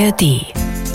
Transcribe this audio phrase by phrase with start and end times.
[0.00, 0.46] ARD.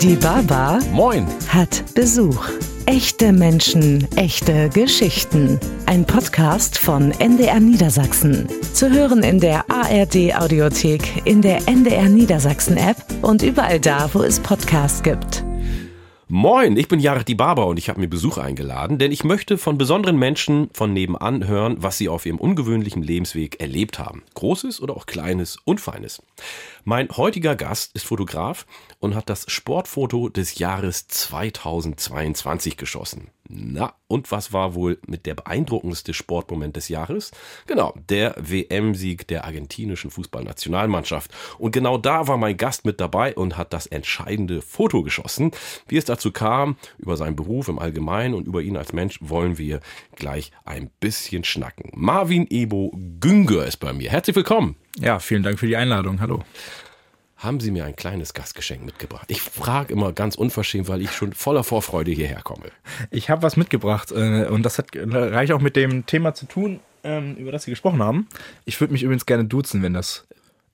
[0.02, 1.28] Die Baba Moin.
[1.46, 2.48] hat Besuch.
[2.86, 5.60] Echte Menschen, echte Geschichten.
[5.86, 8.48] Ein Podcast von NDR Niedersachsen.
[8.74, 14.22] Zu hören in der ARD Audiothek, in der NDR Niedersachsen App und überall da, wo
[14.22, 15.44] es Podcasts gibt.
[16.28, 19.58] Moin, ich bin Jared die Barber und ich habe mir Besuch eingeladen, denn ich möchte
[19.58, 24.24] von besonderen Menschen von nebenan hören, was sie auf ihrem ungewöhnlichen Lebensweg erlebt haben.
[24.34, 26.20] Großes oder auch kleines und feines.
[26.88, 28.64] Mein heutiger Gast ist Fotograf
[29.00, 33.32] und hat das Sportfoto des Jahres 2022 geschossen.
[33.48, 37.32] Na, und was war wohl mit der beeindruckendste Sportmoment des Jahres?
[37.66, 41.32] Genau, der WM-Sieg der argentinischen Fußballnationalmannschaft.
[41.58, 45.50] Und genau da war mein Gast mit dabei und hat das entscheidende Foto geschossen.
[45.88, 49.58] Wie es dazu kam, über seinen Beruf im Allgemeinen und über ihn als Mensch, wollen
[49.58, 49.80] wir
[50.14, 51.90] gleich ein bisschen schnacken.
[51.96, 54.12] Marvin Ebo Günger ist bei mir.
[54.12, 54.76] Herzlich willkommen.
[54.98, 56.20] Ja, vielen Dank für die Einladung.
[56.20, 56.42] Hallo.
[57.36, 59.26] Haben Sie mir ein kleines Gastgeschenk mitgebracht?
[59.28, 62.70] Ich frage immer ganz unverschämt, weil ich schon voller Vorfreude hierher komme.
[63.10, 66.80] Ich habe was mitgebracht äh, und das hat reicht auch mit dem Thema zu tun,
[67.04, 68.26] ähm, über das Sie gesprochen haben.
[68.64, 70.26] Ich würde mich übrigens gerne duzen, wenn das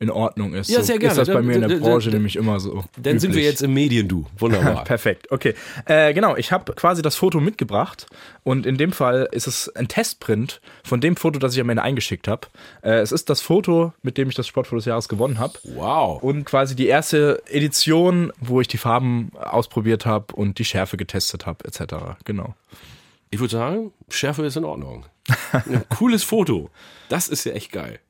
[0.03, 0.69] in Ordnung ist.
[0.69, 1.12] Ja, sehr so gerne.
[1.12, 2.84] Ist das bei mir in der Branche nämlich immer so.
[3.00, 3.45] Dann sind wir üblich.
[3.45, 4.27] jetzt im Medien-Du.
[4.36, 4.83] Wunderbar.
[4.84, 5.55] Perfekt, okay.
[5.86, 8.06] Äh, genau, ich habe quasi das Foto mitgebracht
[8.42, 11.84] und in dem Fall ist es ein Testprint von dem Foto, das ich am Ende
[11.84, 12.48] eingeschickt habe.
[12.83, 15.55] Äh, es ist das Foto, mit dem ich das Sportfoto des Jahres gewonnen habe.
[15.62, 16.20] Wow.
[16.20, 21.47] Und quasi die erste Edition, wo ich die Farben ausprobiert habe und die Schärfe getestet
[21.47, 21.95] habe, etc.
[22.25, 22.56] Genau.
[23.30, 25.06] Ich würde sagen, Schärfe ist in Ordnung.
[25.53, 26.70] Ein cooles Foto.
[27.08, 28.00] Das ist ja echt geil.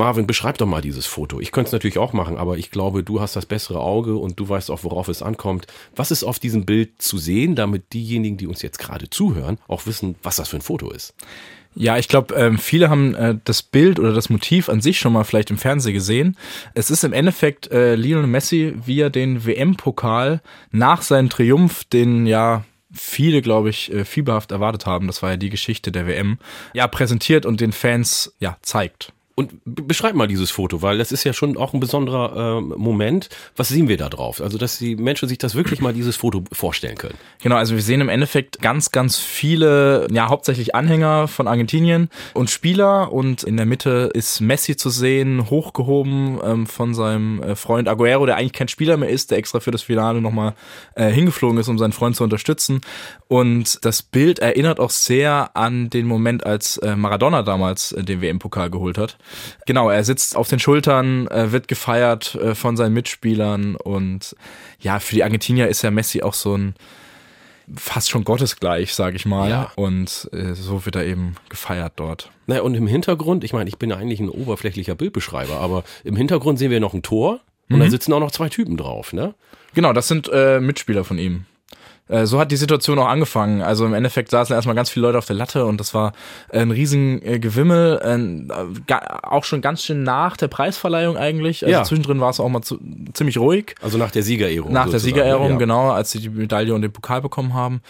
[0.00, 1.40] Marvin, beschreib doch mal dieses Foto.
[1.40, 4.40] Ich könnte es natürlich auch machen, aber ich glaube, du hast das bessere Auge und
[4.40, 5.66] du weißt auch, worauf es ankommt.
[5.94, 9.84] Was ist auf diesem Bild zu sehen, damit diejenigen, die uns jetzt gerade zuhören, auch
[9.84, 11.14] wissen, was das für ein Foto ist?
[11.74, 15.12] Ja, ich glaube, ähm, viele haben äh, das Bild oder das Motiv an sich schon
[15.12, 16.38] mal vielleicht im Fernsehen gesehen.
[16.72, 20.40] Es ist im Endeffekt äh, Lionel Messi, wie er den WM-Pokal
[20.72, 25.36] nach seinem Triumph, den ja viele, glaube ich, äh, fieberhaft erwartet haben, das war ja
[25.36, 26.38] die Geschichte der WM,
[26.72, 29.12] ja, präsentiert und den Fans ja zeigt.
[29.40, 32.74] Und be- beschreib mal dieses Foto, weil das ist ja schon auch ein besonderer ähm,
[32.76, 33.30] Moment.
[33.56, 34.42] Was sehen wir da drauf?
[34.42, 37.16] Also, dass die Menschen sich das wirklich mal dieses Foto vorstellen können.
[37.42, 42.50] Genau, also wir sehen im Endeffekt ganz, ganz viele, ja, hauptsächlich Anhänger von Argentinien und
[42.50, 47.88] Spieler und in der Mitte ist Messi zu sehen, hochgehoben ähm, von seinem äh, Freund
[47.88, 50.54] Aguero, der eigentlich kein Spieler mehr ist, der extra für das Finale nochmal
[50.94, 52.82] äh, hingeflogen ist, um seinen Freund zu unterstützen.
[53.28, 58.20] Und das Bild erinnert auch sehr an den Moment, als äh, Maradona damals äh, den
[58.20, 59.16] WM-Pokal geholt hat.
[59.66, 64.34] Genau, er sitzt auf den Schultern, äh, wird gefeiert äh, von seinen Mitspielern und
[64.80, 66.74] ja, für die Argentinier ist ja Messi auch so ein
[67.76, 69.48] fast schon gottesgleich, sage ich mal.
[69.48, 69.72] Ja.
[69.76, 72.30] Und äh, so wird er eben gefeiert dort.
[72.46, 76.16] Naja, und im Hintergrund, ich meine, ich bin ja eigentlich ein oberflächlicher Bildbeschreiber, aber im
[76.16, 79.34] Hintergrund sehen wir noch ein Tor und da sitzen auch noch zwei Typen drauf, ne?
[79.74, 81.46] Genau, das sind äh, Mitspieler von ihm.
[82.10, 83.62] Äh, So hat die Situation auch angefangen.
[83.62, 86.12] Also im Endeffekt saßen erstmal ganz viele Leute auf der Latte und das war
[86.50, 91.64] ein riesen äh, Gewimmel, äh, ga- auch schon ganz schön nach der Preisverleihung eigentlich.
[91.64, 91.84] Also Ja.
[91.84, 92.78] zwischendrin war es auch mal zu,
[93.12, 93.74] ziemlich ruhig.
[93.80, 94.72] Also nach der Siegerehrung.
[94.72, 95.56] Nach der sozusagen, Siegerehrung, ja.
[95.58, 97.80] genau, als sie die Medaille und den Pokal bekommen haben.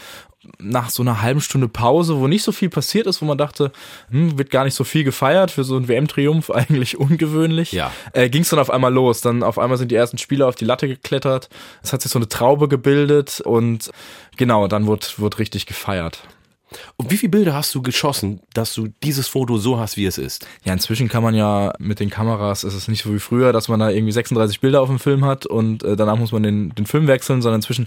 [0.58, 3.72] Nach so einer halben Stunde Pause, wo nicht so viel passiert ist, wo man dachte,
[4.10, 7.92] hm, wird gar nicht so viel gefeiert, für so einen WM-Triumph eigentlich ungewöhnlich, Ja.
[8.14, 9.20] äh, ging es dann auf einmal los.
[9.20, 11.50] Dann auf einmal sind die ersten Spieler auf die Latte geklettert.
[11.82, 13.90] Es hat sich so eine Traube gebildet und
[14.38, 16.22] genau, dann wurde, wurde richtig gefeiert.
[16.96, 20.18] Und wie viele Bilder hast du geschossen, dass du dieses Foto so hast, wie es
[20.18, 20.46] ist?
[20.64, 23.68] Ja, inzwischen kann man ja mit den Kameras, ist es nicht so wie früher, dass
[23.68, 26.74] man da irgendwie 36 Bilder auf dem Film hat und äh, danach muss man den,
[26.74, 27.86] den Film wechseln, sondern inzwischen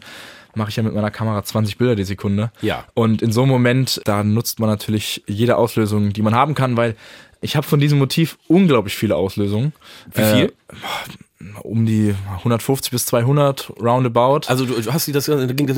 [0.55, 2.51] mache ich ja mit meiner Kamera 20 Bilder die Sekunde.
[2.61, 2.85] Ja.
[2.93, 6.77] Und in so einem Moment, da nutzt man natürlich jede Auslösung, die man haben kann,
[6.77, 6.95] weil
[7.41, 9.73] ich habe von diesem Motiv unglaublich viele Auslösungen.
[10.13, 10.45] Wie viel?
[10.45, 14.47] Äh, um die 150 bis 200 roundabout.
[14.47, 15.77] Also du hast die das, da ging das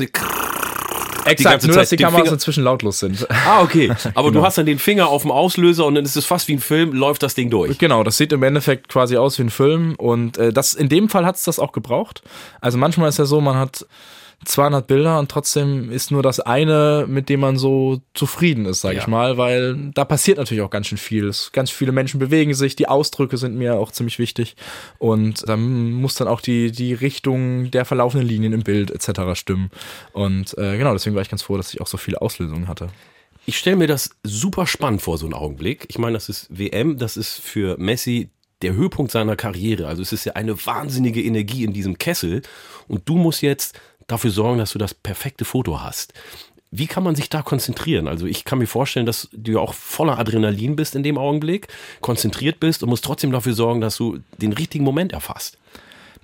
[1.32, 3.26] Exakt, ganze nur Zeit dass die den Kameras Finger- inzwischen lautlos sind.
[3.46, 3.92] Ah, okay.
[4.14, 4.44] Aber du Genau.
[4.46, 6.92] hast dann den Finger auf dem Auslöser und dann ist es fast wie ein Film,
[6.92, 7.78] läuft das Ding durch.
[7.78, 11.08] Genau, das sieht im Endeffekt quasi aus wie ein Film und äh, das in dem
[11.08, 12.22] Fall hat es das auch gebraucht.
[12.60, 13.86] Also manchmal ist ja so, man hat
[14.44, 18.94] 200 Bilder und trotzdem ist nur das eine, mit dem man so zufrieden ist, sag
[18.94, 19.00] Ja.
[19.00, 21.26] ich mal, weil da passiert natürlich auch ganz schön viel.
[21.26, 24.54] Es, ganz viele Menschen bewegen sich, die Ausdrücke sind mir auch ziemlich wichtig
[24.98, 29.38] und dann muss dann auch die die Richtung der verlaufenden Linien im Bild etc.
[29.38, 29.70] stimmen
[30.12, 32.88] und äh, genau deswegen war ich ganz froh, dass ich auch so viele Auslösungen hatte.
[33.46, 35.86] Ich stelle mir das super spannend vor, so einen Augenblick.
[35.88, 38.30] Ich meine, das ist WM, das ist für Messi
[38.62, 39.86] der Höhepunkt seiner Karriere.
[39.86, 42.42] Also es ist ja eine wahnsinnige Energie in diesem Kessel
[42.88, 46.12] und du musst jetzt dafür sorgen, dass du das perfekte Foto hast.
[46.70, 48.08] Wie kann man sich da konzentrieren?
[48.08, 51.68] Also ich kann mir vorstellen, dass du ja auch voller Adrenalin bist in dem Augenblick,
[52.00, 55.58] konzentriert bist und musst trotzdem dafür sorgen, dass du den richtigen Moment erfasst.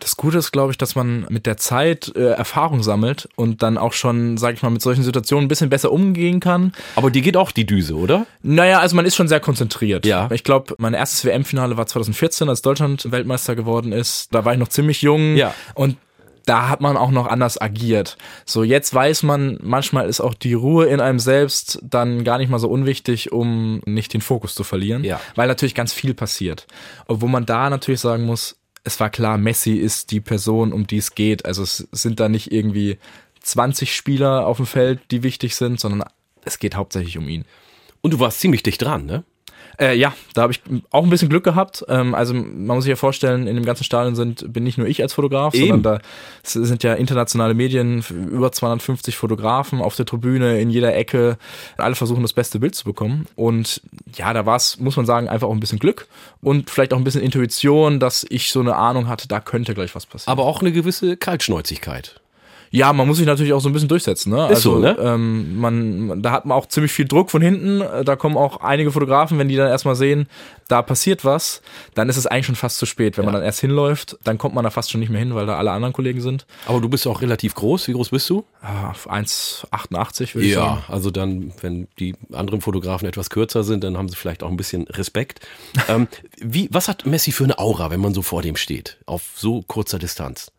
[0.02, 3.78] Das Gute ist, glaube ich, dass man mit der Zeit äh, Erfahrung sammelt und dann
[3.78, 6.72] auch schon, sage ich mal, mit solchen Situationen ein bisschen besser umgehen kann.
[6.96, 8.26] Aber die geht auch die Düse, oder?
[8.42, 10.04] Naja, also man ist schon sehr konzentriert.
[10.04, 10.28] Ja.
[10.32, 14.34] Ich glaube, mein erstes WM-Finale war 2014, als Deutschland Weltmeister geworden ist.
[14.34, 15.36] Da war ich noch ziemlich jung.
[15.36, 15.54] Ja.
[15.74, 15.98] Und
[16.46, 18.16] da hat man auch noch anders agiert.
[18.44, 22.50] So, jetzt weiß man, manchmal ist auch die Ruhe in einem selbst dann gar nicht
[22.50, 25.04] mal so unwichtig, um nicht den Fokus zu verlieren.
[25.04, 25.20] Ja.
[25.34, 26.66] Weil natürlich ganz viel passiert.
[27.06, 30.98] Obwohl man da natürlich sagen muss, es war klar, Messi ist die Person, um die
[30.98, 31.44] es geht.
[31.46, 32.98] Also es sind da nicht irgendwie
[33.42, 36.08] 20 Spieler auf dem Feld, die wichtig sind, sondern
[36.44, 37.44] es geht hauptsächlich um ihn.
[38.00, 39.24] Und du warst ziemlich dicht dran, ne?
[39.82, 40.60] Äh, ja, da habe ich
[40.92, 41.84] auch ein bisschen Glück gehabt.
[41.88, 44.86] Ähm, also man muss sich ja vorstellen, in dem ganzen Stadion sind bin nicht nur
[44.86, 45.68] ich als Fotograf, Eben.
[45.68, 46.00] sondern da
[46.44, 51.36] sind ja internationale Medien, über 250 Fotografen auf der Tribüne, in jeder Ecke.
[51.78, 53.26] Alle versuchen das beste Bild zu bekommen.
[53.34, 53.82] Und
[54.14, 56.06] ja, da war es, muss man sagen, einfach auch ein bisschen Glück
[56.42, 59.96] und vielleicht auch ein bisschen Intuition, dass ich so eine Ahnung hatte, da könnte gleich
[59.96, 60.30] was passieren.
[60.30, 62.21] Aber auch eine gewisse Kaltschnäuzigkeit.
[62.72, 64.32] Ja, man muss sich natürlich auch so ein bisschen durchsetzen.
[64.32, 64.50] Ne?
[64.50, 64.96] Ist so, ne?
[64.98, 67.82] ähm, man, da hat man auch ziemlich viel Druck von hinten.
[68.04, 70.26] Da kommen auch einige Fotografen, wenn die dann erstmal sehen,
[70.68, 71.60] da passiert was,
[71.94, 73.18] dann ist es eigentlich schon fast zu spät.
[73.18, 75.44] Wenn man dann erst hinläuft, dann kommt man da fast schon nicht mehr hin, weil
[75.44, 76.46] da alle anderen Kollegen sind.
[76.64, 77.88] Aber du bist auch relativ groß.
[77.88, 78.46] Wie groß bist du?
[78.62, 80.82] Ah, Auf 1,88 würde ich sagen.
[80.88, 84.56] also dann, wenn die anderen Fotografen etwas kürzer sind, dann haben sie vielleicht auch ein
[84.56, 85.40] bisschen Respekt.
[85.88, 86.08] ähm,
[86.38, 89.60] wie, was hat Messi für eine Aura, wenn man so vor dem steht, auf so
[89.60, 90.52] kurzer Distanz?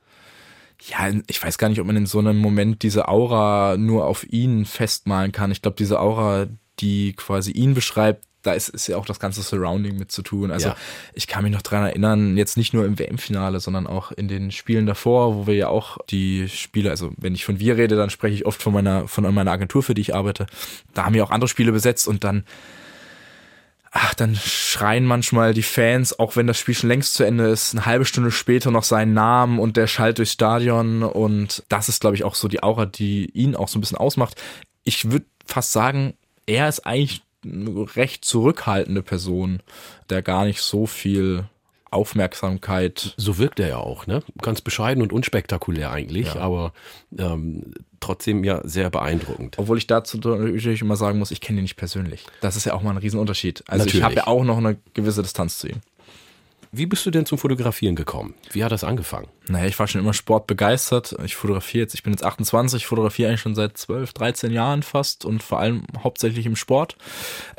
[0.90, 4.26] Ja, ich weiß gar nicht, ob man in so einem Moment diese Aura nur auf
[4.32, 5.52] ihn festmalen kann.
[5.52, 6.48] Ich glaube, diese Aura,
[6.80, 10.52] die quasi ihn beschreibt, da ist, ist ja auch das ganze Surrounding mit zu tun.
[10.52, 10.76] Also Ja.
[11.14, 14.52] ich kann mich noch dran erinnern, jetzt nicht nur im WM-Finale, sondern auch in den
[14.52, 18.10] Spielen davor, wo wir ja auch die Spiele, also wenn ich von wir rede, dann
[18.10, 20.48] spreche ich oft von meiner, von meiner Agentur, für die ich arbeite.
[20.94, 22.44] Da haben wir auch andere Spiele besetzt und dann
[23.94, 27.74] ach, dann schreien manchmal die Fans, auch wenn das Spiel schon längst zu Ende ist,
[27.74, 32.02] eine halbe Stunde später noch seinen Namen und der schallt durchs Stadion und das ist,
[32.02, 34.42] glaube ich, auch so die Aura, die ihn auch so ein bisschen ausmacht.
[34.84, 36.16] Ich würde fast sagen,
[36.48, 39.62] er ist eigentlich eine recht zurückhaltende Person,
[40.10, 41.46] der gar nicht so viel
[41.94, 44.24] Aufmerksamkeit So wirkt er ja auch, ne?
[44.42, 46.42] Ganz bescheiden und unspektakulär eigentlich, Ja.
[46.42, 46.74] aber
[47.18, 49.58] ähm, trotzdem ja sehr beeindruckend.
[49.58, 52.26] Obwohl ich dazu natürlich immer sagen muss, ich kenne ihn nicht persönlich.
[52.42, 53.64] Das ist ja auch mal ein Riesenunterschied.
[53.68, 54.04] Also ich Natürlich.
[54.04, 55.82] habe ja auch noch eine gewisse Distanz zu ihm.
[56.76, 58.34] Wie bist du denn zum Fotografieren gekommen?
[58.52, 59.28] Wie hat das angefangen?
[59.48, 61.16] Naja, ich war schon immer sportbegeistert.
[61.24, 64.82] Ich fotografiere jetzt, ich bin jetzt 28, ich fotografiere eigentlich schon seit 12, 13 Jahren
[64.82, 66.98] fast und vor allem hauptsächlich im Sport.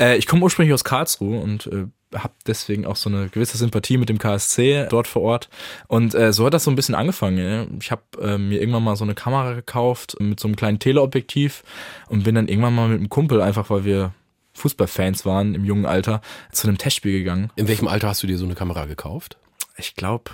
[0.00, 3.96] Äh, ich komme ursprünglich aus Karlsruhe und äh, habe deswegen auch so eine gewisse Sympathie
[3.96, 5.48] mit dem KSC dort vor Ort.
[5.88, 7.38] Und äh, so hat das so ein bisschen angefangen.
[7.38, 7.66] Ja.
[7.80, 11.62] Ich habe äh, mir irgendwann mal so eine Kamera gekauft mit so einem kleinen Teleobjektiv
[12.08, 14.12] und bin dann irgendwann mal mit einem Kumpel, einfach weil wir
[14.54, 16.20] Fußballfans waren im jungen Alter,
[16.52, 17.50] zu einem Testspiel gegangen.
[17.56, 19.36] In welchem Alter hast du dir so eine Kamera gekauft?
[19.76, 20.30] Ich glaube,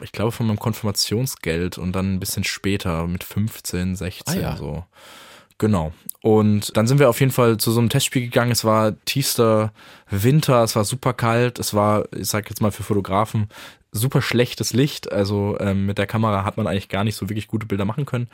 [0.00, 4.56] ich glaube von meinem Konfirmationsgeld und dann ein bisschen später mit 15, 16 Ah ja.
[4.56, 4.84] so.
[5.58, 5.92] Genau.
[6.22, 8.50] Und dann sind wir auf jeden Fall zu so einem Testspiel gegangen.
[8.50, 9.72] Es war tiefster
[10.10, 13.48] Winter, es war super kalt, es war, ich sag jetzt mal für Fotografen,
[13.92, 15.10] super schlechtes Licht.
[15.10, 18.04] Also ähm, mit der Kamera hat man eigentlich gar nicht so wirklich gute Bilder machen
[18.04, 18.28] können.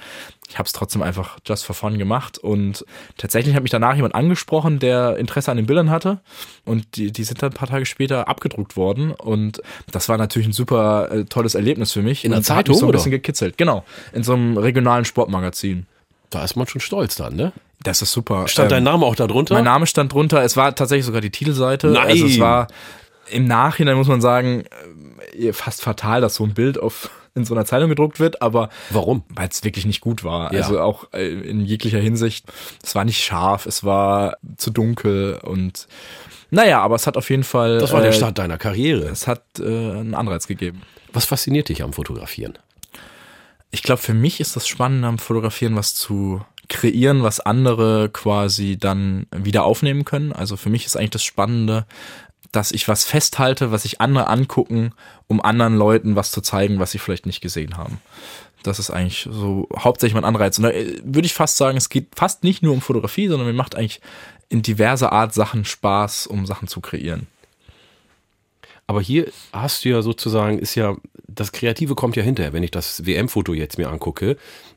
[0.49, 2.85] Ich habe es trotzdem einfach just for fun gemacht und
[3.17, 6.21] tatsächlich hat mich danach jemand angesprochen, der Interesse an den Bildern hatte
[6.65, 10.49] und die, die sind dann ein paar Tage später abgedruckt worden und das war natürlich
[10.49, 12.25] ein super äh, tolles Erlebnis für mich.
[12.25, 12.99] In der Und hat mich Zeitung, so ein oder?
[12.99, 13.57] bisschen gekitzelt.
[13.57, 15.87] Genau, in so einem regionalen Sportmagazin.
[16.35, 17.53] Da ist man schon stolz dann, ne?
[17.83, 18.49] Das ist super.
[18.49, 19.55] Stand Ähm, dein Name auch da drunter?
[19.55, 20.43] mein Name stand drunter.
[20.43, 21.89] Es war tatsächlich sogar die Titelseite.
[21.89, 22.09] Nein.
[22.09, 22.67] Also es war
[23.31, 24.65] im Nachhinein muss man sagen
[25.39, 28.69] äh, fast fatal, dass so ein Bild auf in so einer Zeitung gedruckt wird, aber
[28.91, 29.25] Warum?
[29.29, 30.53] weil es wirklich nicht gut war.
[30.53, 30.61] Ja.
[30.61, 32.47] Also auch äh, in jeglicher Hinsicht.
[32.83, 35.89] Es war nicht scharf, es war zu dunkel und
[36.51, 37.79] naja, aber es hat auf jeden Fall.
[37.79, 39.07] Das war der äh, Start deiner Karriere.
[39.09, 40.83] Es hat äh, einen Anreiz gegeben.
[41.13, 42.57] Was fasziniert dich am Fotografieren?
[43.75, 48.79] Ich glaube, für mich ist das Spannende am Fotografieren, was zu kreieren, was andere quasi
[48.79, 50.33] dann wieder aufnehmen können.
[50.33, 51.85] Also für mich ist eigentlich das Spannende,
[52.53, 54.93] dass ich was festhalte, was sich andere angucken,
[55.27, 58.01] um anderen Leuten was zu zeigen, was sie vielleicht nicht gesehen haben.
[58.63, 60.57] Das ist eigentlich so hauptsächlich mein Anreiz.
[60.59, 63.49] Und da äh, würde ich fast sagen, es geht fast nicht nur um Fotografie, sondern
[63.49, 64.01] mir macht eigentlich
[64.51, 67.27] in diverser Art Sachen Spaß, um Sachen zu kreieren.
[68.87, 72.53] Aber hier hast du ja sozusagen, ist ja, das Kreative kommt ja hinterher.
[72.53, 74.37] Wenn ich das WM-Foto jetzt mir angucke,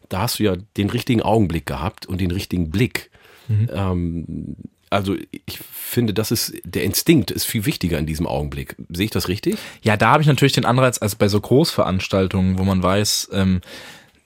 [0.09, 3.11] da hast du ja den richtigen Augenblick gehabt und den richtigen Blick.
[3.49, 4.55] Ähm,
[4.89, 8.75] also ich finde, das ist, der Instinkt ist viel wichtiger in diesem Augenblick.
[8.89, 9.57] Sehe ich das richtig?
[9.81, 13.61] Ja, da habe ich natürlich den Anreiz, also bei so Großveranstaltungen, wo man weiß, ähm,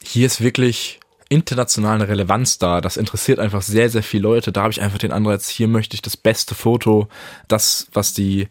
[0.04, 2.82] hier ist wirklich international eine Relevanz da.
[2.82, 4.52] Das interessiert einfach sehr, sehr viele Leute.
[4.52, 7.08] Da habe ich einfach den Anreiz, hier möchte ich das beste Foto,
[7.48, 8.48] das, was die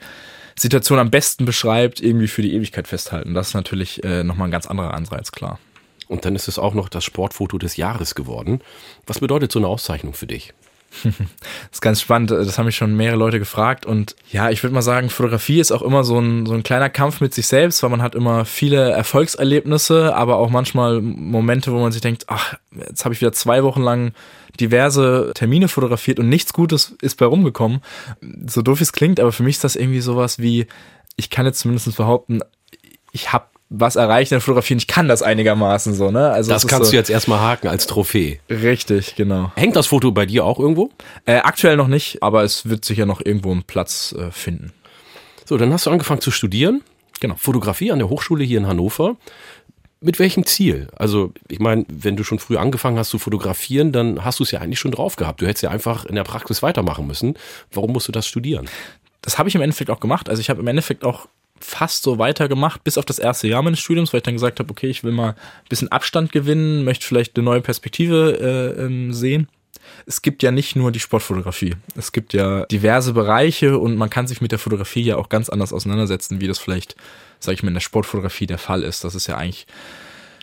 [0.60, 3.32] Situation am besten beschreibt, irgendwie für die Ewigkeit festhalten.
[3.32, 5.58] Das ist natürlich äh, nochmal ein ganz anderer Anreiz, klar.
[6.06, 8.60] Und dann ist es auch noch das Sportfoto des Jahres geworden.
[9.06, 10.52] Was bedeutet so eine Auszeichnung für dich?
[11.02, 11.14] Das
[11.72, 12.30] ist ganz spannend.
[12.30, 13.86] Das haben mich schon mehrere Leute gefragt.
[13.86, 16.90] Und ja, ich würde mal sagen, Fotografie ist auch immer so ein, so ein kleiner
[16.90, 21.78] Kampf mit sich selbst, weil man hat immer viele Erfolgserlebnisse, aber auch manchmal Momente, wo
[21.78, 24.12] man sich denkt, ach, jetzt habe ich wieder zwei Wochen lang
[24.58, 27.80] diverse Termine fotografiert und nichts Gutes ist bei rumgekommen.
[28.46, 30.66] So doof es klingt, aber für mich ist das irgendwie sowas wie,
[31.16, 32.40] ich kann jetzt zumindest behaupten,
[33.12, 36.30] ich habe was erreicht in der Fotografie und ich kann das einigermaßen so, ne?
[36.30, 38.40] Also das kannst so, du jetzt erstmal haken als Trophäe.
[38.50, 39.52] Richtig, genau.
[39.54, 40.90] Hängt das Foto bei dir auch irgendwo?
[41.24, 44.72] Äh, aktuell noch nicht, aber es wird sicher noch irgendwo einen Platz äh, finden.
[45.46, 46.82] So, dann hast du angefangen zu studieren.
[47.20, 47.36] Genau.
[47.36, 49.16] Fotografie an der Hochschule hier in Hannover.
[50.00, 50.88] Mit welchem Ziel?
[50.96, 54.50] Also, ich meine, wenn du schon früh angefangen hast zu fotografieren, dann hast du es
[54.50, 55.42] ja eigentlich schon drauf gehabt.
[55.42, 57.34] Du hättest ja einfach in der Praxis weitermachen müssen.
[57.70, 58.68] Warum musst du das studieren?
[59.22, 60.28] Das habe ich im Endeffekt auch gemacht.
[60.28, 61.28] Also ich habe im Endeffekt auch
[61.60, 64.70] fast so weitergemacht, bis auf das erste Jahr meines Studiums, weil ich dann gesagt habe,
[64.70, 69.12] okay, ich will mal ein bisschen Abstand gewinnen, möchte vielleicht eine neue Perspektive äh, ähm,
[69.12, 69.48] sehen.
[70.06, 71.74] Es gibt ja nicht nur die Sportfotografie.
[71.96, 75.48] Es gibt ja diverse Bereiche und man kann sich mit der Fotografie ja auch ganz
[75.48, 76.96] anders auseinandersetzen, wie das vielleicht,
[77.38, 79.04] sage ich mal, in der Sportfotografie der Fall ist.
[79.04, 79.66] Das ist ja eigentlich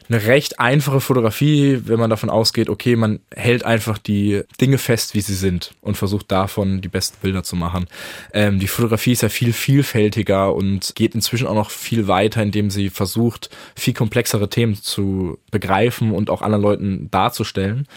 [0.09, 5.13] eine recht einfache Fotografie, wenn man davon ausgeht, okay, man hält einfach die Dinge fest,
[5.13, 7.87] wie sie sind und versucht davon die besten Bilder zu machen.
[8.33, 12.69] Ähm, die Fotografie ist ja viel vielfältiger und geht inzwischen auch noch viel weiter, indem
[12.69, 17.87] sie versucht, viel komplexere Themen zu begreifen und auch anderen Leuten darzustellen.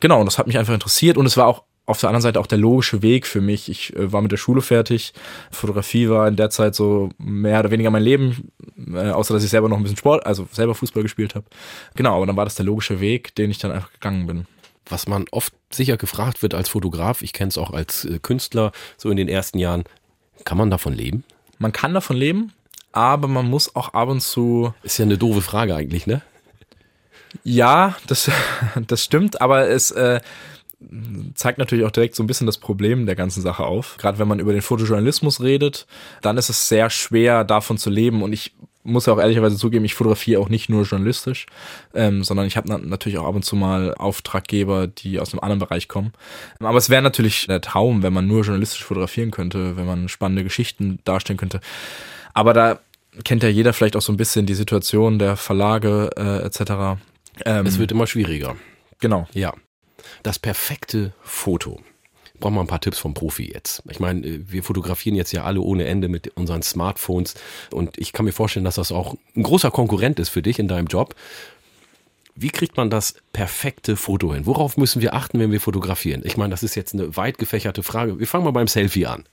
[0.00, 2.38] Genau, und das hat mich einfach interessiert und es war auch auf der anderen Seite
[2.38, 3.70] auch der logische Weg für mich.
[3.70, 5.14] Ich äh, war mit der Schule fertig.
[5.50, 8.52] Fotografie war in der Zeit so mehr oder weniger mein Leben,
[8.92, 11.46] äh, außer dass ich selber noch ein bisschen Sport, also selber Fußball gespielt habe.
[11.94, 14.46] Genau, aber dann war das der logische Weg, den ich dann einfach gegangen bin.
[14.84, 18.72] Was man oft sicher gefragt wird als Fotograf, ich kenne es auch als äh, Künstler,
[18.98, 19.84] so in den ersten Jahren,
[20.44, 21.24] kann man davon leben?
[21.58, 22.52] Man kann davon leben,
[22.92, 24.74] aber man muss auch ab und zu.
[24.82, 26.20] Ist ja eine doofe Frage eigentlich, ne?
[27.44, 28.30] Ja, das,
[28.86, 30.20] das stimmt, aber es, äh,
[31.34, 33.96] zeigt natürlich auch direkt so ein bisschen das Problem der ganzen Sache auf.
[33.98, 35.86] Gerade wenn man über den Fotojournalismus redet,
[36.22, 38.22] dann ist es sehr schwer, davon zu leben.
[38.22, 38.54] Und ich
[38.84, 41.46] muss ja auch ehrlicherweise zugeben, ich fotografiere auch nicht nur journalistisch,
[41.94, 45.58] ähm, sondern ich habe natürlich auch ab und zu mal Auftraggeber, die aus einem anderen
[45.58, 46.12] Bereich kommen.
[46.60, 50.44] Aber es wäre natürlich der Traum, wenn man nur journalistisch fotografieren könnte, wenn man spannende
[50.44, 51.60] Geschichten darstellen könnte.
[52.34, 52.78] Aber da
[53.24, 57.00] kennt ja jeder vielleicht auch so ein bisschen die Situation der Verlage äh, etc.
[57.44, 58.54] Ähm, es wird immer schwieriger.
[59.00, 59.26] Genau.
[59.32, 59.52] Ja
[60.22, 61.80] das perfekte Foto.
[62.40, 63.82] Brauchen wir ein paar Tipps vom Profi jetzt.
[63.90, 67.34] Ich meine, äh, wir fotografieren jetzt ja alle ohne Ende mit unseren Smartphones
[67.70, 70.68] und ich kann mir vorstellen, dass das auch ein großer Konkurrent ist für dich in
[70.68, 71.14] deinem Job.
[72.36, 74.46] Wie kriegt man das perfekte Foto hin?
[74.46, 76.22] Worauf müssen wir achten, wenn wir fotografieren?
[76.24, 78.20] Ich meine, das ist jetzt eine weit gefächerte Frage.
[78.20, 79.24] Wir fangen mal beim Selfie an.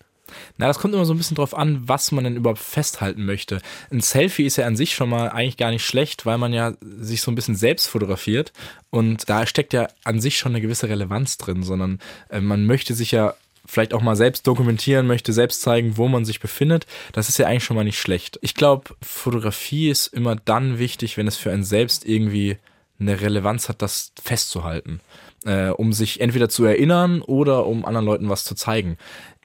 [0.58, 3.62] Na, das kommt immer so ein bisschen drauf an, was man denn überhaupt festhalten möchte.
[3.92, 6.74] Ein Selfie ist ja an sich schon mal eigentlich gar nicht schlecht, weil man ja
[6.82, 8.54] sich so ein bisschen selbst fotografiert
[8.90, 12.94] und da steckt ja an sich schon eine gewisse Relevanz drin, sondern äh, man möchte
[12.94, 13.34] sich ja
[13.66, 17.48] vielleicht auch mal selbst dokumentieren möchte, selbst zeigen, wo man sich befindet, das ist ja
[17.48, 18.38] eigentlich schon mal nicht schlecht.
[18.42, 22.58] Ich glaube, Fotografie ist immer dann wichtig, wenn es für einen selbst irgendwie
[23.00, 25.02] eine Relevanz hat, das festzuhalten,
[25.46, 28.98] äh, um sich entweder zu erinnern oder um anderen Leuten was zu zeigen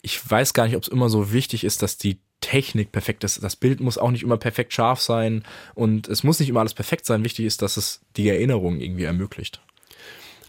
[0.03, 3.43] ich weiß gar nicht, ob es immer so wichtig ist, dass die Technik perfekt ist.
[3.43, 6.75] Das Bild muss auch nicht immer perfekt scharf sein und es muss nicht immer alles
[6.75, 7.25] perfekt sein.
[7.25, 9.61] Wichtig ist, dass es die Erinnerung irgendwie ermöglicht.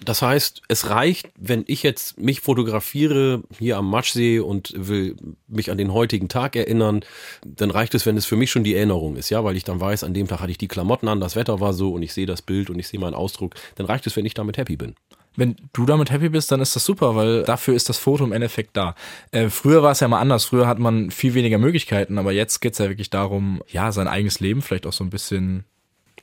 [0.04, 5.16] Das heißt, es reicht, wenn ich jetzt mich fotografiere hier am Matschsee und will
[5.48, 7.02] mich an den heutigen Tag erinnern,
[7.46, 9.80] dann reicht es, wenn es für mich schon die Erinnerung ist, ja, weil ich dann
[9.80, 12.14] weiß, an dem Tag hatte ich die Klamotten an, das Wetter war so und ich
[12.14, 14.76] sehe das Bild und ich sehe meinen Ausdruck, dann reicht es, wenn ich damit happy
[14.76, 14.96] bin.
[15.36, 18.34] Wenn du damit happy bist, dann ist das super, weil dafür ist das Foto im
[18.34, 18.96] Endeffekt da.
[19.32, 20.46] Äh, früher war es ja mal anders.
[20.46, 24.40] Früher hat man viel weniger Möglichkeiten, aber jetzt geht's ja wirklich darum, ja, sein eigenes
[24.42, 25.64] Leben vielleicht auch so ein bisschen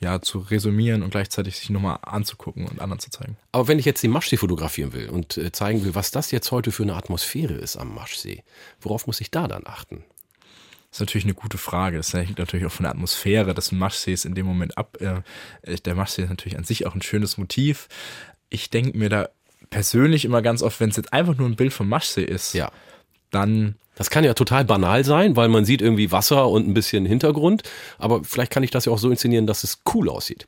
[0.01, 3.37] ja, zu resümieren und gleichzeitig sich nochmal anzugucken und anderen zu zeigen.
[3.53, 6.53] Aber wenn ich jetzt den Maschsee fotografieren will und äh, zeigen will, was das jetzt
[6.53, 8.45] heute für eine Atmosphäre ist am Maschsee,
[8.81, 10.05] worauf muss ich da dann achten?
[10.91, 11.99] Das ist natürlich eine gute Frage.
[11.99, 14.97] Das hängt natürlich auch von der Atmosphäre des Maschsees in dem Moment ab.
[15.01, 15.23] Äh,
[15.81, 17.89] der Maschsee ist natürlich an sich auch ein schönes Motiv
[18.51, 19.29] ich denke mir da
[19.71, 22.71] persönlich immer ganz oft, wenn es jetzt einfach nur ein Bild vom Maschsee ist, ja.
[23.31, 23.77] dann.
[23.97, 27.65] Das kann ja total banal sein, weil man sieht irgendwie Wasser und ein bisschen Hintergrund.
[27.99, 30.47] Aber vielleicht kann ich das ja auch so inszenieren, dass es cool aussieht.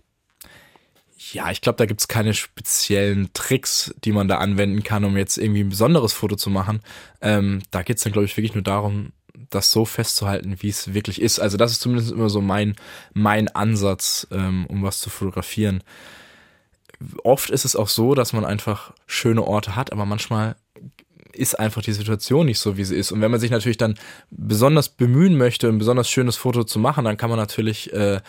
[1.32, 5.36] Ja, ich glaube, da gibt's keine speziellen Tricks, die man da anwenden kann, um jetzt
[5.36, 6.80] irgendwie ein besonderes Foto zu machen.
[7.20, 9.12] Ähm, da geht's dann, glaube ich, wirklich nur darum,
[9.50, 11.40] das so festzuhalten, wie es wirklich ist.
[11.40, 12.76] Also das ist zumindest immer so mein,
[13.14, 15.82] mein Ansatz, ähm, um was zu fotografieren
[17.22, 20.56] oft ist es auch so, dass man einfach schöne Orte hat, aber manchmal
[21.32, 23.12] ist einfach die Situation nicht so, wie sie ist.
[23.12, 23.94] Und wenn man sich natürlich dann
[24.30, 28.20] besonders bemühen möchte, ein besonders schönes Foto zu machen, dann kann man natürlich äh,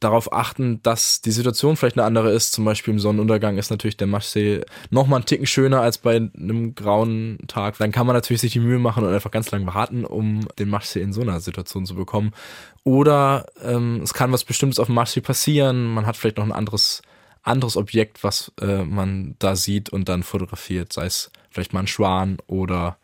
[0.00, 2.52] darauf achten, dass die Situation vielleicht eine andere ist.
[2.52, 6.16] Zum Beispiel im Sonnenuntergang ist natürlich der Maschsee noch mal einen Ticken schöner als bei
[6.16, 7.78] einem grauen Tag.
[7.78, 10.68] Dann kann man natürlich sich die Mühe machen und einfach ganz lange warten, um den
[10.68, 12.32] Maschsee in so einer Situation zu bekommen.
[12.84, 15.84] Oder ähm, es kann was Bestimmtes auf dem Maschsee passieren.
[15.94, 17.02] Man hat vielleicht noch ein anderes
[17.46, 21.86] anderes Objekt, was äh, man da sieht und dann fotografiert, sei es vielleicht mal ein
[21.86, 22.98] Schwan oder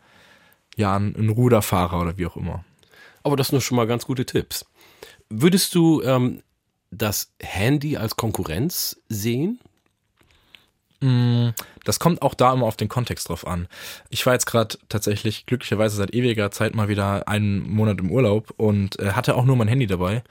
[0.75, 2.63] ja, ein, ein Ruderfahrer oder wie auch immer.
[3.23, 4.65] Aber das sind schon mal ganz gute Tipps.
[5.29, 6.43] Würdest du ähm,
[6.91, 9.59] das Handy als Konkurrenz sehen?
[11.03, 11.49] Mm,
[11.83, 13.67] das kommt auch da immer auf den Kontext drauf an.
[14.09, 18.53] Ich war jetzt gerade tatsächlich glücklicherweise seit ewiger Zeit mal wieder einen Monat im Urlaub
[18.55, 20.23] und äh, hatte auch nur mein Handy dabei.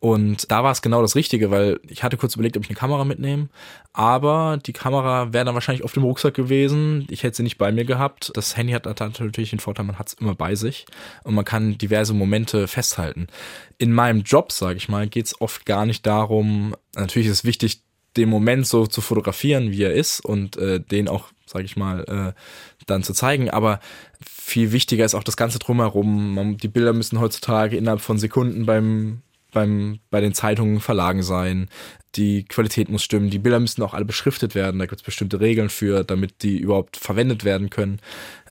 [0.00, 2.76] Und da war es genau das Richtige, weil ich hatte kurz überlegt, ob ich eine
[2.76, 3.48] Kamera mitnehme,
[3.92, 7.06] aber die Kamera wäre dann wahrscheinlich auf dem Rucksack gewesen.
[7.08, 8.30] Ich hätte sie nicht bei mir gehabt.
[8.34, 10.86] Das Handy hat natürlich den Vorteil, man hat es immer bei sich
[11.24, 13.28] und man kann diverse Momente festhalten.
[13.78, 17.44] In meinem Job, sage ich mal, geht es oft gar nicht darum, natürlich ist es
[17.44, 17.80] wichtig,
[18.16, 22.04] den Moment so zu fotografieren, wie er ist und äh, den auch, sage ich mal,
[22.04, 22.40] äh,
[22.86, 23.50] dann zu zeigen.
[23.50, 23.80] Aber
[24.24, 26.34] viel wichtiger ist auch das Ganze drumherum.
[26.34, 29.22] Man, die Bilder müssen heutzutage innerhalb von Sekunden beim
[29.56, 31.70] beim, bei den Zeitungen, Verlagen sein.
[32.14, 33.30] Die Qualität muss stimmen.
[33.30, 34.78] Die Bilder müssen auch alle beschriftet werden.
[34.78, 37.98] Da gibt es bestimmte Regeln für, damit die überhaupt verwendet werden können.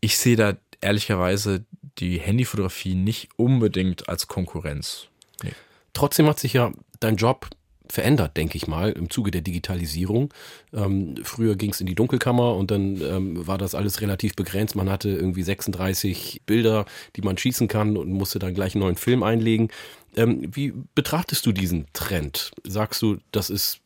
[0.01, 1.63] Ich sehe da ehrlicherweise
[1.99, 5.05] die Handyfotografie nicht unbedingt als Konkurrenz.
[5.43, 5.53] Nee.
[5.93, 7.49] Trotzdem hat sich ja dein Job
[7.89, 10.33] verändert, denke ich mal, im Zuge der Digitalisierung.
[10.73, 14.75] Ähm, früher ging es in die Dunkelkammer und dann ähm, war das alles relativ begrenzt.
[14.75, 18.95] Man hatte irgendwie 36 Bilder, die man schießen kann und musste dann gleich einen neuen
[18.97, 19.69] Film einlegen.
[20.15, 22.51] Ähm, wie betrachtest du diesen Trend?
[22.63, 23.81] Sagst du, das ist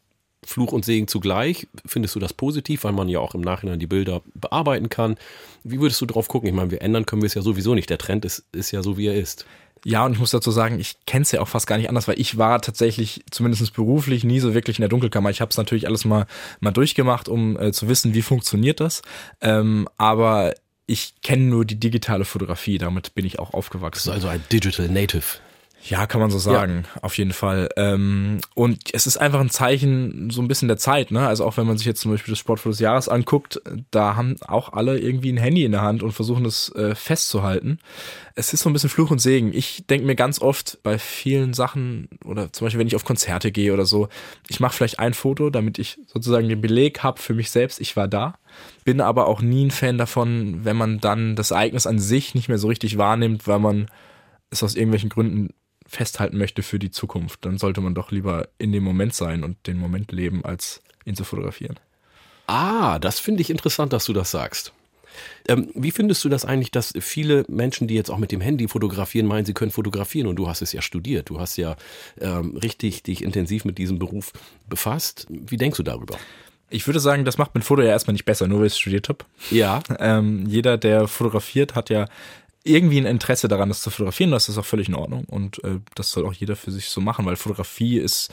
[0.46, 1.68] Fluch und Segen zugleich?
[1.86, 5.18] Findest du das positiv, weil man ja auch im Nachhinein die Bilder bearbeiten kann?
[5.64, 6.48] Wie würdest du drauf gucken?
[6.48, 7.90] Ich meine, wir ändern können wir es ja sowieso nicht.
[7.90, 9.46] Der Trend ist, ist ja so, wie er ist.
[9.86, 12.08] Ja, und ich muss dazu sagen, ich kenne es ja auch fast gar nicht anders,
[12.08, 15.30] weil ich war tatsächlich zumindest beruflich nie so wirklich in der Dunkelkammer.
[15.30, 16.26] Ich habe es natürlich alles mal
[16.60, 19.02] mal durchgemacht, um äh, zu wissen, wie funktioniert das.
[19.42, 20.54] Ähm, aber
[20.86, 24.12] ich kenne nur die digitale Fotografie, damit bin ich auch aufgewachsen.
[24.12, 25.40] also ein Digital Native.
[25.84, 27.02] Ja, kann man so sagen, ja.
[27.02, 27.70] auf jeden Fall.
[27.78, 31.26] Ähm, und es ist einfach ein Zeichen so ein bisschen der Zeit, ne?
[31.26, 33.62] Also auch wenn man sich jetzt zum Beispiel das Sportfoto des Jahres anguckt,
[33.92, 37.80] da haben auch alle irgendwie ein Handy in der Hand und versuchen das äh, festzuhalten.
[38.36, 39.54] Es ist so ein bisschen Fluch und Segen.
[39.54, 43.52] Ich denke mir ganz oft bei vielen Sachen, oder zum Beispiel wenn ich auf Konzerte
[43.52, 44.10] gehe oder so,
[44.50, 47.96] ich mache vielleicht ein Foto, damit ich sozusagen den Beleg habe für mich selbst, ich
[47.96, 48.36] war da.
[48.84, 52.50] Bin aber auch nie ein Fan davon, wenn man dann das Ereignis an sich nicht
[52.50, 53.88] mehr so richtig wahrnimmt, weil man
[54.50, 55.50] es aus irgendwelchen Gründen
[55.90, 59.68] festhalten möchte für die Zukunft, dann sollte man doch lieber in dem Moment sein und
[59.68, 61.80] den Moment leben, als ihn zu fotografieren.
[62.48, 64.74] Ah, das finde ich interessant, dass du das sagst.
[65.48, 68.68] Ähm, wie findest du das eigentlich, dass viele Menschen, die jetzt auch mit dem Handy
[68.68, 71.76] fotografieren, meinen, sie können fotografieren und du hast es ja studiert, du hast ja
[72.22, 74.32] ähm, richtig dich intensiv mit diesem Beruf
[74.68, 75.28] befasst.
[75.30, 76.18] Wie denkst du darüber?
[76.70, 78.80] Ich würde sagen, das macht mit Foto ja erstmal nicht besser, nur weil ich es
[78.80, 79.26] studiert habe.
[79.50, 79.82] Ja.
[80.00, 82.06] Ähm, jeder, der fotografiert, hat ja
[82.64, 84.32] irgendwie ein Interesse daran, das zu fotografieren.
[84.32, 87.02] Das ist auch völlig in Ordnung und äh, das soll auch jeder für sich so
[87.02, 88.32] machen, weil Fotografie ist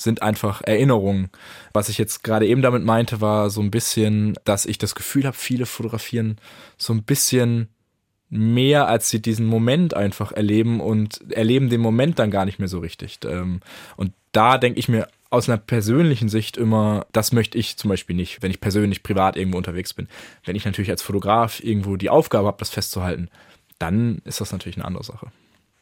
[0.00, 1.28] sind einfach Erinnerungen.
[1.72, 5.24] Was ich jetzt gerade eben damit meinte, war so ein bisschen, dass ich das Gefühl
[5.24, 6.36] habe, viele fotografieren
[6.76, 7.68] so ein bisschen
[8.30, 12.68] mehr, als sie diesen Moment einfach erleben und erleben den Moment dann gar nicht mehr
[12.68, 13.18] so richtig.
[13.24, 13.60] Ähm,
[13.96, 18.16] und da denke ich mir aus einer persönlichen Sicht immer, das möchte ich zum Beispiel
[18.16, 20.08] nicht, wenn ich persönlich privat irgendwo unterwegs bin.
[20.44, 23.28] Wenn ich natürlich als Fotograf irgendwo die Aufgabe habe, das festzuhalten,
[23.78, 25.30] dann ist das natürlich eine andere Sache.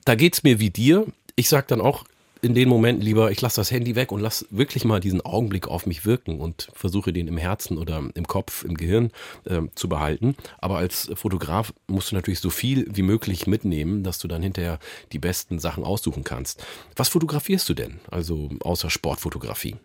[0.05, 1.07] Da geht's mir wie dir.
[1.35, 2.05] Ich sag dann auch
[2.43, 5.69] in den Momenten lieber, ich lasse das Handy weg und lass wirklich mal diesen Augenblick
[5.69, 9.11] auf mich wirken und versuche den im Herzen oder im Kopf, im Gehirn
[9.45, 10.37] äh, zu behalten.
[10.59, 14.79] Aber als Fotograf musst du natürlich so viel wie möglich mitnehmen, dass du dann hinterher
[15.13, 16.65] die besten Sachen aussuchen kannst.
[16.95, 18.01] Was fotografierst du denn?
[18.11, 19.77] Also außer Sportfotografie?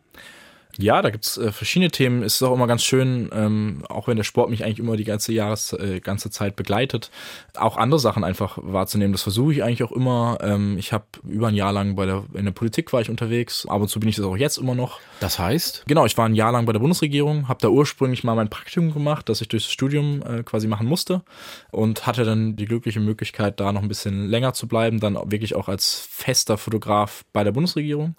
[0.78, 2.24] Ja, da gibt's äh, verschiedene Themen.
[2.24, 5.04] Es ist auch immer ganz schön, ähm, auch wenn der Sport mich eigentlich immer die
[5.04, 7.12] ganze Jahres, äh, ganze Zeit begleitet,
[7.56, 9.12] auch andere Sachen einfach wahrzunehmen.
[9.12, 10.38] Das versuche ich eigentlich auch immer.
[10.42, 13.66] Ähm, ich habe über ein Jahr lang bei der in der Politik war ich unterwegs.
[13.66, 15.00] Ab und zu bin ich das auch jetzt immer noch.
[15.20, 15.84] Das heißt?
[15.88, 18.94] Genau, ich war ein Jahr lang bei der Bundesregierung, habe da ursprünglich mal mein Praktikum
[18.94, 21.24] gemacht, das ich durchs Studium äh, quasi machen musste
[21.72, 25.56] und hatte dann die glückliche Möglichkeit, da noch ein bisschen länger zu bleiben, dann wirklich
[25.56, 28.16] auch als fester Fotograf bei der Bundesregierung.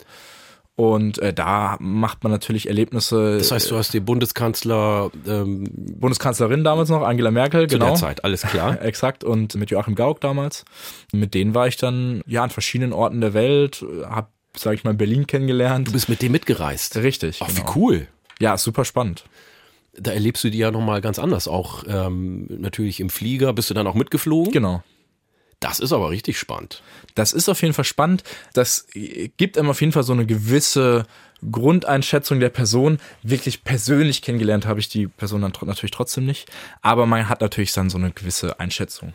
[0.74, 3.36] Und äh, da macht man natürlich Erlebnisse.
[3.38, 7.90] Das heißt, du hast die Bundeskanzler, ähm, Bundeskanzlerin damals noch, Angela Merkel, zu genau.
[7.90, 8.80] Der Zeit, alles klar.
[8.82, 9.22] Exakt.
[9.22, 10.64] Und mit Joachim Gauck damals.
[11.12, 14.94] Mit denen war ich dann ja an verschiedenen Orten der Welt, hab, sag ich mal,
[14.94, 15.88] Berlin kennengelernt.
[15.88, 16.96] Du bist mit dem mitgereist.
[16.96, 17.40] Richtig.
[17.42, 17.60] Ach, genau.
[17.60, 18.08] wie cool.
[18.40, 19.24] Ja, super spannend.
[19.94, 21.48] Da erlebst du die ja nochmal ganz anders.
[21.48, 24.52] Auch ähm, natürlich im Flieger bist du dann auch mitgeflogen.
[24.52, 24.82] Genau.
[25.62, 26.82] Das ist aber richtig spannend.
[27.14, 28.24] Das ist auf jeden Fall spannend.
[28.52, 28.88] Das
[29.36, 31.06] gibt einem auf jeden Fall so eine gewisse
[31.50, 32.98] Grundeinschätzung der Person.
[33.22, 36.50] Wirklich persönlich kennengelernt habe ich die Person dann natürlich trotzdem nicht.
[36.80, 39.14] Aber man hat natürlich dann so eine gewisse Einschätzung.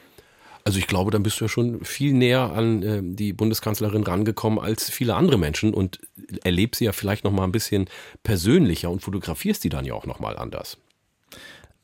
[0.63, 4.57] Also ich glaube, dann bist du ja schon viel näher an äh, die Bundeskanzlerin rangekommen
[4.57, 5.99] als viele andere Menschen und
[6.43, 7.89] erlebst sie ja vielleicht noch mal ein bisschen
[8.23, 10.77] persönlicher und fotografierst die dann ja auch noch mal anders.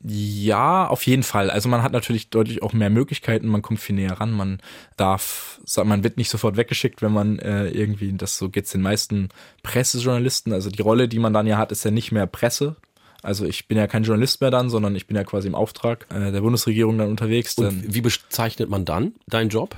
[0.06, 1.50] Ja, auf jeden Fall.
[1.50, 4.60] Also man hat natürlich deutlich auch mehr Möglichkeiten, man kommt viel näher ran, man
[4.98, 9.30] darf, man wird nicht sofort weggeschickt, wenn man äh, irgendwie, das so geht's den meisten
[9.62, 12.76] Pressejournalisten, also die Rolle, die man dann ja hat, ist ja nicht mehr Presse.
[13.22, 16.06] Also ich bin ja kein Journalist mehr dann, sondern ich bin ja quasi im Auftrag
[16.10, 17.54] äh, der Bundesregierung dann unterwegs.
[17.54, 19.74] Und wie bezeichnet man dann deinen Job?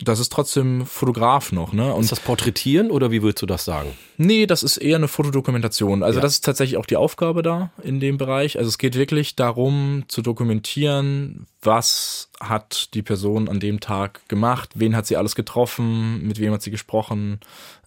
[0.00, 1.92] Das ist trotzdem Fotograf noch, ne?
[1.94, 3.90] Und ist das Porträtieren oder wie würdest du das sagen?
[4.16, 6.02] Nee, das ist eher eine Fotodokumentation.
[6.02, 6.22] Also ja.
[6.22, 8.58] das ist tatsächlich auch die Aufgabe da in dem Bereich.
[8.58, 14.70] Also es geht wirklich darum zu dokumentieren, was hat die Person an dem Tag gemacht,
[14.74, 17.38] wen hat sie alles getroffen, mit wem hat sie gesprochen.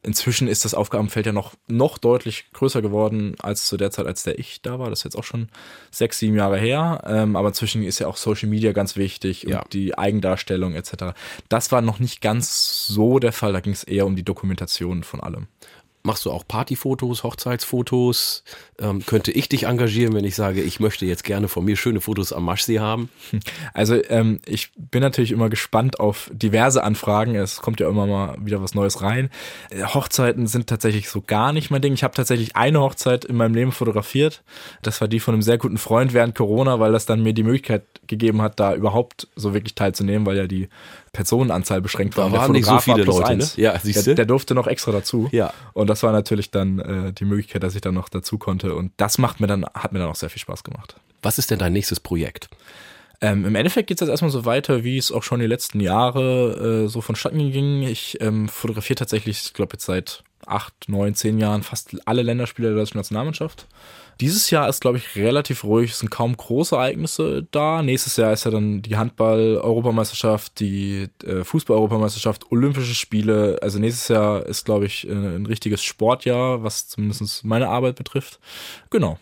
[0.01, 4.23] Inzwischen ist das Aufgabenfeld ja noch, noch deutlich größer geworden als zu der Zeit, als
[4.23, 4.89] der ich da war.
[4.89, 5.49] Das ist jetzt auch schon
[5.91, 7.01] sechs, sieben Jahre her.
[7.05, 9.61] Ähm, aber inzwischen ist ja auch Social Media ganz wichtig ja.
[9.61, 11.15] und die Eigendarstellung etc.
[11.49, 13.51] Das war noch nicht ganz so der Fall.
[13.51, 15.47] Da ging es eher um die Dokumentation von allem.
[16.05, 18.43] Machst du auch Partyfotos, Hochzeitsfotos?
[18.79, 21.99] Ähm, könnte ich dich engagieren, wenn ich sage, ich möchte jetzt gerne von mir schöne
[21.99, 23.09] Fotos am Maschsee haben?
[23.73, 27.35] Also ähm, ich bin natürlich immer gespannt auf diverse Anfragen.
[27.35, 29.29] Es kommt ja immer mal wieder was Neues rein.
[29.71, 31.93] Äh, Hochzeiten sind tatsächlich so gar nicht mein Ding.
[31.93, 34.43] Ich habe tatsächlich eine Hochzeit in meinem Leben fotografiert.
[34.83, 37.43] Das war die von einem sehr guten Freund während Corona, weil das dann mir die
[37.43, 40.69] Möglichkeit gegeben hat, da überhaupt so wirklich teilzunehmen, weil ja die
[41.15, 42.29] Personenanzahl beschränkt war.
[42.29, 43.47] Da waren nicht so viele Leute, ne?
[43.55, 45.29] Ja, siehst der, der, durfte noch extra dazu.
[45.31, 45.53] Ja.
[45.73, 48.75] Und das war natürlich dann äh, die Möglichkeit, dass ich dann noch dazu konnte.
[48.75, 50.97] Und das macht mir dann, hat mir dann auch sehr viel Spaß gemacht.
[51.21, 52.49] Was ist denn dein nächstes Projekt?
[53.21, 55.79] Ähm, Im Endeffekt geht es jetzt erstmal so weiter, wie es auch schon die letzten
[55.79, 57.83] Jahre äh, so vonstatten ging.
[57.83, 62.69] Ich ähm, fotografiere tatsächlich, ich glaube jetzt seit acht, neun, zehn Jahren fast alle Länderspiele
[62.69, 63.67] der deutschen Nationalmannschaft.
[64.21, 65.91] Dieses Jahr ist, glaube ich, relativ ruhig.
[65.91, 67.81] Es sind kaum große Ereignisse da.
[67.81, 73.59] Nächstes Jahr ist ja dann die Handball-Europameisterschaft, die äh, Fußball-Europameisterschaft, Olympische Spiele.
[73.61, 78.39] Also nächstes Jahr ist, glaube ich, äh, ein richtiges Sportjahr, was zumindest meine Arbeit betrifft.
[78.89, 79.19] Genau.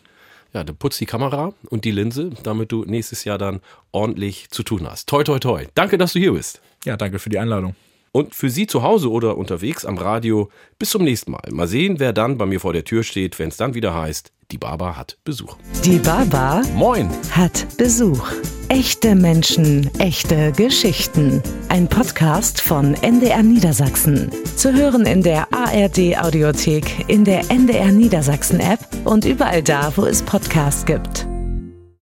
[0.54, 4.62] Ja, dann putz die Kamera und die Linse, damit du nächstes Jahr dann ordentlich zu
[4.62, 5.10] tun hast.
[5.10, 5.66] Toi, toi, toi.
[5.74, 6.62] Danke, dass du hier bist.
[6.86, 7.76] Ja, danke für die Einladung.
[8.12, 11.42] Und für Sie zu Hause oder unterwegs am Radio, bis zum nächsten Mal.
[11.50, 14.32] Mal sehen, wer dann bei mir vor der Tür steht, wenn es dann wieder heißt,
[14.54, 15.58] die Baba hat Besuch.
[15.84, 18.32] Die Baba Moin hat Besuch.
[18.70, 21.42] Echte Menschen, echte Geschichten.
[21.70, 24.30] Ein Podcast von NDR Niedersachsen.
[24.56, 30.06] Zu hören in der ARD Audiothek, in der NDR Niedersachsen App und überall da, wo
[30.06, 31.26] es Podcasts gibt.